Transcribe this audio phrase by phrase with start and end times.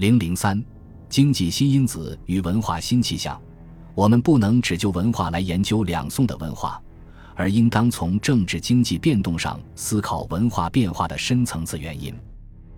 [0.00, 0.64] 零零三，
[1.10, 3.38] 经济新因子与文化新气象。
[3.94, 6.80] 我们不能只就文化来研究两宋的文化，
[7.34, 12.14] 而应当从政治经济变动上思考文化变化的深层次原因。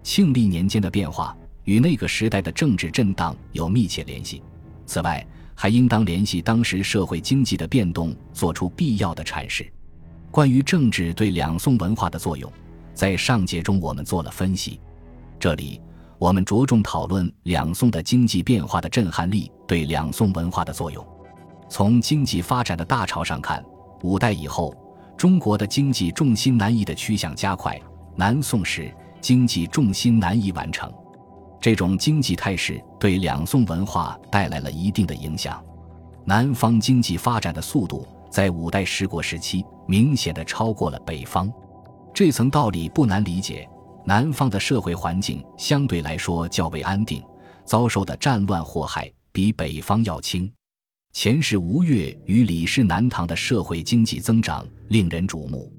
[0.03, 4.43] 庆历年间的变化与那个时代的政治震荡有密切联系。
[4.85, 9.73] 此外，还应当联系当时社会经济的变动，做出必要的阐释。
[10.33, 12.53] 关于政治对两宋文化的作用，
[12.95, 14.81] 在上节中我们做了分析。
[15.39, 15.81] 这里
[16.23, 21.05] 我们着重讨论两宋的经济变化的震撼力对两宋文化的作用。
[21.69, 23.61] 从经济发展的大潮上看，
[24.05, 24.73] 五代以后，
[25.17, 27.73] 中国的经济重心南移的趋向加快；
[28.15, 30.89] 南宋时，经济重心南移完成。
[31.61, 35.61] 这种经济态势对两宋文化带来了一定的影响。
[36.25, 38.07] 南方经济发展的速度。
[38.31, 41.53] 在五代十国时期，明显的超过了北方，
[42.15, 43.69] 这层道理不难理解。
[44.05, 47.23] 南方的社会环境相对来说较为安定，
[47.65, 50.51] 遭受的战乱祸害比北方要轻。
[51.13, 55.71] 前世吴越与李氏南唐的社会经济增长令人瞩目，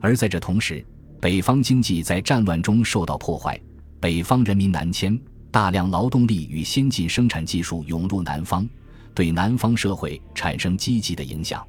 [0.00, 0.84] 而在这同时，
[1.20, 3.60] 北方经济在战乱中受到破坏，
[4.00, 8.68] 北方人民南迁，大量劳动力与先进生产技术涌入南方，
[9.14, 11.66] 对南方社会产生积极的影响。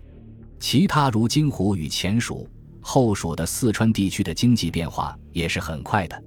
[0.59, 2.47] 其他如金湖与前蜀、
[2.79, 6.23] 后蜀的四川地区的经济变化也是很快的。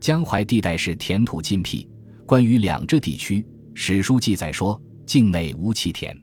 [0.00, 1.88] 江淮地带是田土尽辟，
[2.26, 6.16] 关于两浙地区，史书记载说境内无其田。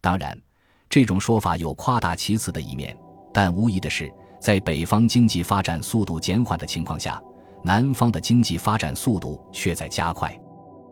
[0.00, 0.40] 当然，
[0.88, 2.96] 这种说法有夸大其词的一面，
[3.32, 7.20] 但无疑的是，在北方经济发展速度减缓的情况下，
[7.64, 10.38] 南方的经济发展速度却在加快。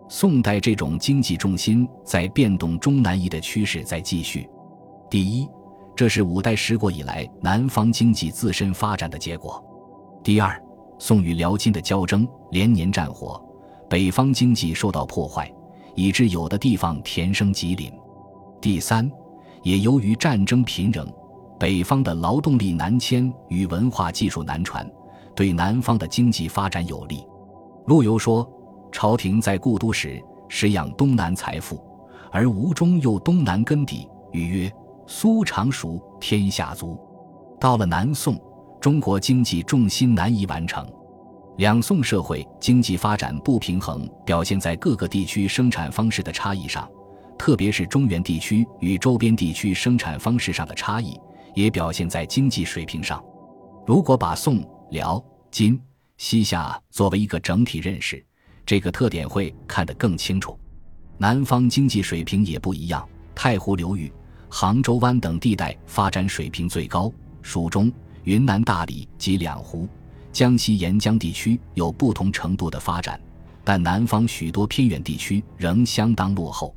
[0.08, 4.48] 宋代这种经济重心在变动中南移的趋势在继续。
[5.10, 5.48] 第一。
[5.96, 9.64] 这是五代十国以来南方经济自身发展的结果。
[10.22, 10.62] 第二，
[10.98, 13.42] 宋与辽金的交争连年战火，
[13.88, 15.52] 北方经济受到破坏，
[15.94, 17.92] 以致有的地方田生吉林。
[18.60, 19.10] 第三，
[19.62, 21.06] 也由于战争频仍，
[21.58, 24.88] 北方的劳动力南迁与文化技术南传，
[25.34, 27.24] 对南方的经济发展有利。
[27.86, 28.48] 陆游说
[28.90, 31.78] ：“朝廷在故都时，实养东南财富，
[32.32, 34.72] 而吴中又东南根底。”语曰。
[35.08, 36.98] 苏常熟，天下足。
[37.60, 38.36] 到了南宋，
[38.86, 40.88] 中国经济重心难以完成。
[41.56, 46.88] 两宋社会经济发展不平衡，表现在各个地区生产方式的差异上，
[47.36, 51.18] 特别是中原地区与周边地区生产方式上的差异，
[51.52, 53.20] 也表现在经济水平上。
[53.84, 55.20] 如果把宋、辽、
[55.50, 55.82] 金、
[56.16, 58.24] 西夏作为一个整体认识，
[58.64, 60.56] 这个特点会看得更清楚。
[61.18, 63.04] 南方经济水平也不一样，
[63.34, 64.12] 太湖流域。
[64.48, 67.92] 杭州湾等地带发展水平最高，蜀中、
[68.26, 69.88] 云南大理及两湖、
[70.32, 73.20] 江西沿江地区有不同程度的发展，
[73.62, 76.74] 但南方许多偏远地区仍相当落后。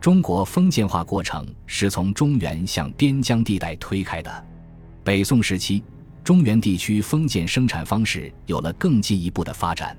[0.00, 4.44] 中国封建化过程是从中原向边疆地带推开的。
[5.02, 5.82] 北宋时期，
[6.22, 9.96] 中原地区封建生产方式有了更进一步的发展，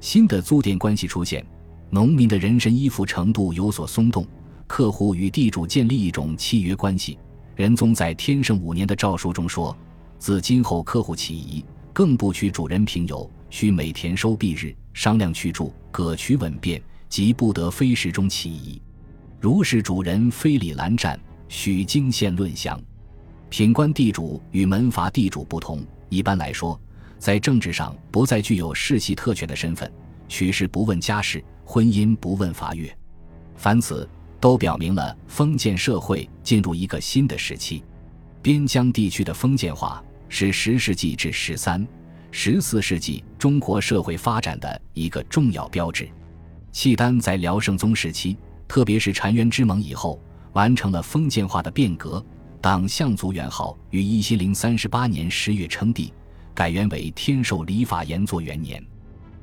[0.00, 1.46] 新的租佃关系出现，
[1.90, 4.26] 农民的人身依附程度有所松动。
[4.66, 7.20] 客户与地主建立一种契约关系。
[7.54, 9.76] 仁宗在天圣五年的诏书中说
[10.24, 11.62] ：“自今后，客户起疑，
[11.92, 18.80] 更不取主人平有，须每田收币日，商量去住，各取稳便，即不得非时中起疑。
[19.38, 22.80] 如是主人非礼拦战，许经县论详。”
[23.50, 26.80] 品官地主与门阀地主不同，一般来说，
[27.18, 29.92] 在政治上不再具有世袭特权的身份，
[30.26, 32.96] 娶氏不问家世，婚姻不问法月。
[33.56, 34.08] 凡此。
[34.40, 37.84] 都表明了封建社会进入一个新的时期。
[38.42, 40.04] 边疆地区的封建化
[40.36, 41.86] 是十世纪至十三、
[42.32, 46.08] 十四世纪中国社会发展的一个重要标志。
[46.72, 48.36] 契丹在辽圣宗时期，
[48.66, 50.20] 特别是澶渊之盟以后，
[50.52, 52.20] 完成了封建化的变革。
[52.60, 56.12] 党项族元昊于一七零三十八年十月称帝，
[56.52, 58.84] 改元为天授礼法延祚元年。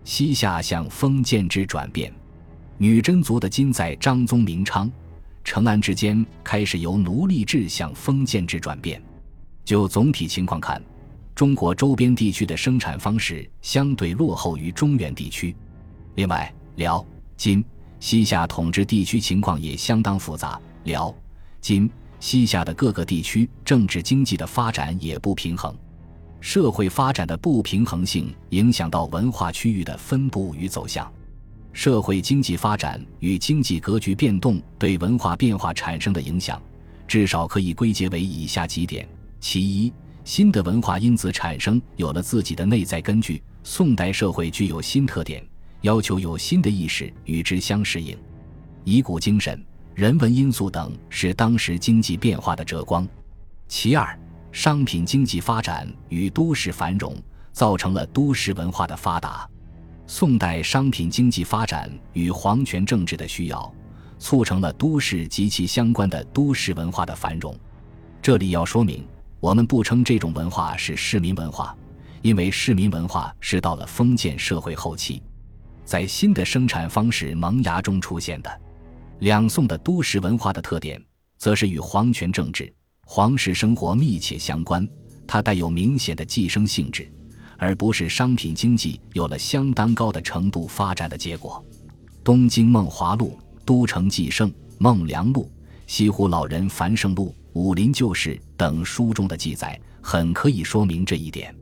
[0.03, 2.13] 西夏向封建制转变。
[2.77, 4.91] 女真族的金在张宗明昌、
[5.41, 9.01] 成安之间开始由奴隶制向封建制转变。
[9.63, 10.81] 就总体情况看，
[11.35, 15.55] 中国周边地区的生产方式相对落后于中原地区。
[16.15, 17.05] 另外，辽、
[17.37, 17.63] 金、
[17.99, 20.59] 西夏统治地区情况也相当复杂。
[20.83, 21.13] 辽、
[21.61, 25.75] 金、西夏的各个地区政治经济的发展也不平衡，
[26.39, 31.11] 社会发展的不平衡性影响到文化区域的分布与走向。
[31.71, 36.61] 社会经济发展与经济格局变动对文化变化产生的影响，
[37.07, 39.07] 至少可以归结为以下几点：
[39.41, 39.91] 其一，
[40.23, 43.41] 新的文化因子产生有了自己的内在根据。
[43.63, 45.43] 宋代社会具有新特点，
[45.81, 48.15] 要求有新的意识与之相适应。
[48.83, 49.63] 以古精神、
[49.95, 53.07] 人文因素等是当时经济变化的折光。
[53.67, 54.17] 其二，
[54.51, 57.15] 商品经济发展与都市繁荣，
[57.51, 59.49] 造成了都市文化的发达。
[60.05, 63.73] 宋代商品经济发展与皇权政治的需要，
[64.19, 67.55] 促成了都市及其相关的都市文化的繁荣。
[68.21, 69.03] 这里要说明，
[69.41, 71.75] 我们不称这种文化是市民文化，
[72.21, 75.19] 因为市民文化是到了封建社会后期，
[75.83, 78.61] 在新的生产方式萌芽中出现的。
[79.17, 81.03] 两宋的都市文化的特点，
[81.39, 82.71] 则是与皇权政治、
[83.07, 84.87] 皇室生活密切相关，
[85.25, 87.11] 它带有明显的寄生性质。
[87.57, 91.63] 而不是商品经济有了相当高的程度发展的结果，
[92.23, 95.43] 《东京梦华录》《都城纪胜》《梦良录》
[95.87, 101.53] 《西湖老人繁盛录》《武林旧事》等书中的记载，很可以说明这一点。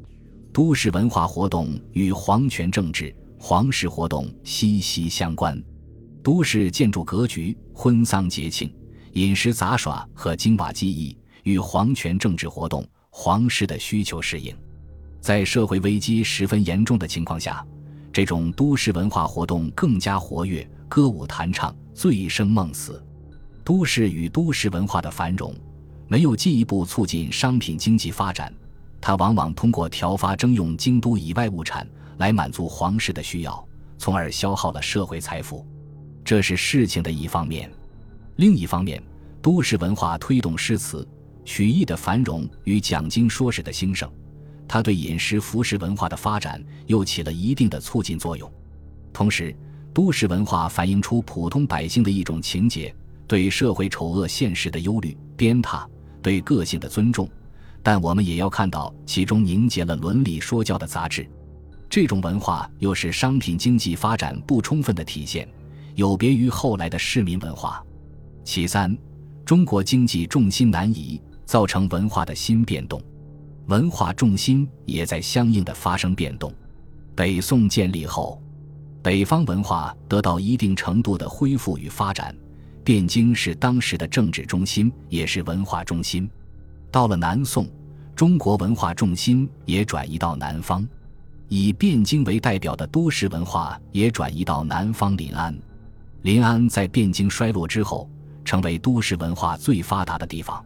[0.54, 5.62] 都市文化活动与皇权政治、皇室活动息息相关。
[6.22, 8.72] 都市建筑格局、婚丧节庆、
[9.14, 14.56] 饮食杂耍和金瓦技艺，与皇权政治活动、皇室的需求适应。
[15.22, 17.66] 在社会危机十分严重的情况下，
[18.14, 23.04] 这种都市文化活动更加活跃，歌舞弹唱，醉生梦死。
[23.64, 25.54] 都市与都市文化的繁荣，
[26.10, 28.52] 没有进一步促进商品经济发展，
[29.00, 33.64] 它往往通过调发征用京都以外物产来满足皇室的需要，
[34.00, 35.64] 从而消耗了社会财富。
[36.26, 37.72] 这是事情的一方面。
[38.38, 39.02] 另一方面，
[39.40, 41.08] 都市文化推动诗词、
[41.46, 44.12] 曲艺的繁荣与讲经说史的兴盛。
[44.68, 48.52] 它对饮食服饰文化的发展又起了一定的促进作用。
[49.14, 49.56] 同时，
[49.94, 52.92] 都市文化反映出普通百姓的一种情结，
[53.28, 55.86] 对社会丑恶现实的忧虑、鞭挞，
[56.22, 57.30] 对个性的尊重。
[57.82, 61.28] 但我们也要看到，其中凝结了伦理说教的杂质。
[61.90, 65.48] 这种文化又是商品经济发展不充分的体现，
[65.96, 67.84] 有别于后来的市民文化。
[68.44, 68.96] 其三，
[69.46, 73.02] 中国经济重心南移，造成文化的新变动。
[73.68, 76.54] 文化重心也在相应的发生变动。
[77.16, 78.42] 北宋建立后，
[79.02, 82.36] 北方文化得到一定程度的恢复与发展。
[82.90, 86.28] 汴京是当时的政治中心，也是文化中心。
[86.90, 87.70] 到了南宋，
[88.16, 90.88] 中国文化重心也转移到南方，
[91.50, 95.56] 以汴京为代表的都市文化也转移到南方临安。
[96.24, 98.10] 临安在汴京衰落之后，
[98.44, 100.66] 成为都市文化最发达的地方。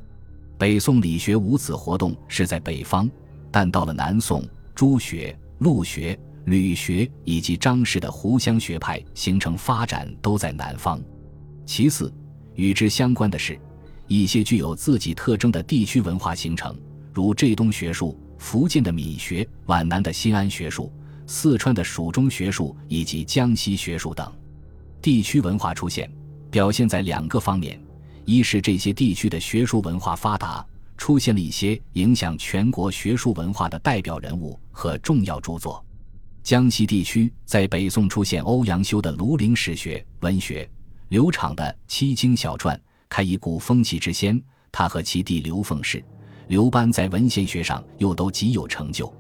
[0.58, 3.12] 北宋理学五子活动是在北方，
[3.52, 11.02] 但到了南宋，朱学、陆学、吕学以及张氏的湖湘学派形成发展都在南方。
[11.66, 12.14] 其次，
[12.56, 13.60] 与之相关的是，
[14.08, 16.78] 一些具有自己特征的地区文化形成，
[17.14, 20.92] 如浙东学术、福建的闽学、皖南的新安学术、
[21.26, 24.32] 四川的蜀中学术以及江西学术等。
[25.02, 26.12] 地区文化出现，
[26.52, 27.80] 表现在两个方面。
[28.26, 30.66] 一是这些地区的学术文化发达，
[30.96, 35.84] 出现了一些影响全国学术文化的代表人物和重要著作。
[36.42, 40.70] 江西地区在北宋出现欧阳修的庐陵史学文学，
[41.14, 42.76] 刘昶的七经小传，
[43.08, 44.42] 开一股风气之先。
[44.72, 46.04] 他和其弟刘凤世、
[46.48, 49.14] 刘班在文献学上又都极有成就。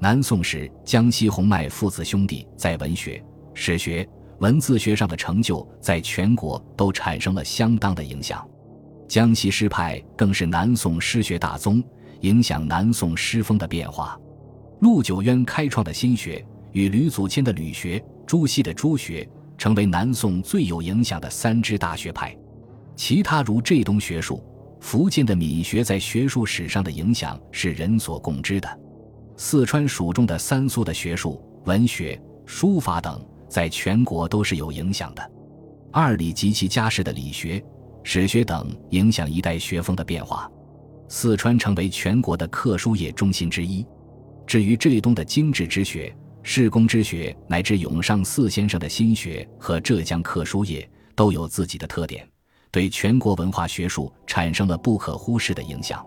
[0.00, 3.24] 南宋时，江西洪迈父子兄弟在文学、
[3.54, 4.04] 史学。
[4.40, 8.44] 文字学上的成就，在全国都产生了相当的影响。
[9.06, 11.80] 江西诗派更是南宋诗学大宗，
[12.22, 14.18] 影响南宋诗风的变化。
[14.80, 22.34] 陆九渊开创的心学与吕祖谦的吕学、朱熹的朱学，成为南宋最有影响的三支大学派。
[22.96, 24.42] 其他如浙东学术、
[24.80, 28.80] 福建的闽学，在学术史上的影响是人所共知的。
[29.36, 33.22] 四川蜀中的三苏的学术、文学、书法等。
[33.48, 35.32] 在全国都是有影响的。
[35.90, 37.64] 二李及其家世的理学、
[38.02, 40.50] 史学等，影响一代学风的变化。
[41.08, 43.86] 四川成为全国的课书业中心之一。
[44.46, 46.14] 至于浙东的精致之学、
[46.50, 52.26] 士工之学，乃至永上四先生的心学和浙江课书业，都有自己的特点，
[52.70, 56.02] 对全国文化学术产生了不可忽视的影响。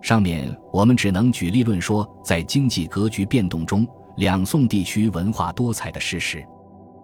[0.00, 3.84] 上面我们只能举例论说，在经济格局变动中，
[4.18, 6.46] 两宋地区文化多彩的事实。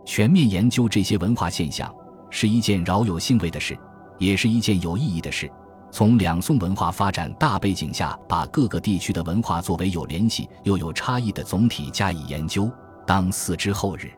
[0.07, 1.93] 全面研究这些文化现象
[2.31, 3.77] 是一件饶有兴味的事，
[4.19, 5.51] 也是一件有意义的事。
[5.91, 12.71] 从两宋文化发展大背景下，把各个地区的文化作为有联系又有差异的总体加以研究，
[13.07, 14.11] 当四之后日。